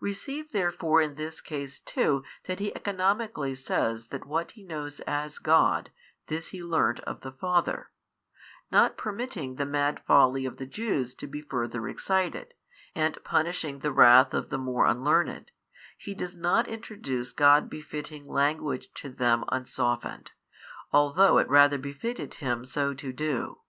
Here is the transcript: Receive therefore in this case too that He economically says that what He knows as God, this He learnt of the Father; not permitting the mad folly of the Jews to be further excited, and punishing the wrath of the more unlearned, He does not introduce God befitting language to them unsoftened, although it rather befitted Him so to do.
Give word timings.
Receive 0.00 0.50
therefore 0.50 1.00
in 1.00 1.14
this 1.14 1.40
case 1.40 1.78
too 1.78 2.24
that 2.46 2.58
He 2.58 2.74
economically 2.74 3.54
says 3.54 4.08
that 4.08 4.26
what 4.26 4.50
He 4.58 4.64
knows 4.64 4.98
as 5.06 5.38
God, 5.38 5.92
this 6.26 6.48
He 6.48 6.64
learnt 6.64 6.98
of 7.02 7.20
the 7.20 7.30
Father; 7.30 7.92
not 8.72 8.96
permitting 8.96 9.54
the 9.54 9.64
mad 9.64 10.02
folly 10.04 10.44
of 10.46 10.56
the 10.56 10.66
Jews 10.66 11.14
to 11.14 11.28
be 11.28 11.40
further 11.40 11.86
excited, 11.88 12.54
and 12.96 13.22
punishing 13.22 13.78
the 13.78 13.92
wrath 13.92 14.34
of 14.34 14.50
the 14.50 14.58
more 14.58 14.84
unlearned, 14.84 15.52
He 15.96 16.12
does 16.12 16.34
not 16.34 16.66
introduce 16.66 17.30
God 17.32 17.70
befitting 17.70 18.24
language 18.24 18.92
to 18.94 19.08
them 19.10 19.44
unsoftened, 19.46 20.32
although 20.90 21.38
it 21.38 21.48
rather 21.48 21.78
befitted 21.78 22.34
Him 22.42 22.64
so 22.64 22.94
to 22.94 23.12
do. 23.12 23.60